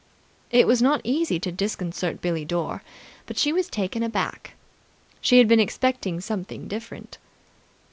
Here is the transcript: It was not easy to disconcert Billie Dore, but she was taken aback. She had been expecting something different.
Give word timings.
It 0.49 0.65
was 0.65 0.81
not 0.81 1.01
easy 1.03 1.39
to 1.41 1.51
disconcert 1.51 2.21
Billie 2.21 2.43
Dore, 2.43 2.81
but 3.27 3.37
she 3.37 3.53
was 3.53 3.69
taken 3.69 4.01
aback. 4.01 4.55
She 5.21 5.37
had 5.37 5.47
been 5.47 5.59
expecting 5.59 6.19
something 6.19 6.67
different. 6.67 7.19